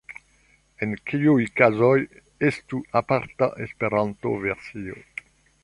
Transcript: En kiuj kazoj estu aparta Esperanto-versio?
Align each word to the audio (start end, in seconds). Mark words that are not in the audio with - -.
En 0.85 0.95
kiuj 1.09 1.45
kazoj 1.59 1.91
estu 2.49 2.81
aparta 3.03 3.53
Esperanto-versio? 3.67 5.01